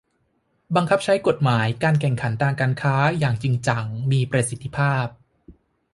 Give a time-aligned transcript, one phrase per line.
[0.75, 5.05] บังคับใช้กฎหมายการแข่งขันทางการค้าอย่างจริงจัง มีประสิทธิภาพ